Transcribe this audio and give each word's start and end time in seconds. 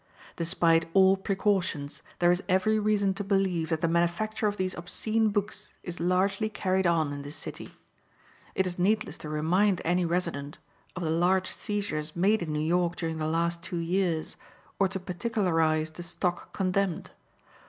Despite 0.35 0.89
all 0.95 1.15
precautions, 1.15 2.01
there 2.17 2.31
is 2.31 2.41
every 2.49 2.79
reason 2.79 3.13
to 3.13 3.23
believe 3.23 3.69
that 3.69 3.81
the 3.81 3.87
manufacture 3.87 4.47
of 4.47 4.57
these 4.57 4.73
obscene 4.73 5.29
books 5.29 5.75
is 5.83 5.99
largely 5.99 6.49
carried 6.49 6.87
on 6.87 7.13
in 7.13 7.21
this 7.21 7.35
city. 7.35 7.75
It 8.55 8.65
is 8.65 8.79
needless 8.79 9.19
to 9.19 9.29
remind 9.29 9.79
any 9.85 10.03
resident 10.03 10.57
of 10.95 11.03
the 11.03 11.11
large 11.11 11.51
seizures 11.51 12.15
made 12.15 12.41
in 12.41 12.51
New 12.51 12.65
York 12.65 12.95
during 12.95 13.19
the 13.19 13.27
last 13.27 13.61
two 13.61 13.77
years, 13.77 14.37
or 14.79 14.87
to 14.87 14.99
particularize 14.99 15.91
the 15.91 16.01
stock 16.01 16.51
condemned. 16.51 17.11